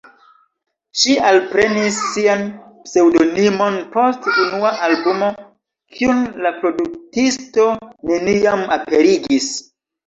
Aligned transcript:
Ŝi 1.01 1.11
alprenis 1.31 1.99
sian 2.13 2.41
pseŭdonimon 2.87 3.79
post 3.97 4.27
unua 4.47 4.73
albumo 4.89 5.31
kiun 6.01 6.27
la 6.47 6.57
produktisto 6.65 7.71
neniam 8.15 8.71
aperigis. 8.81 9.55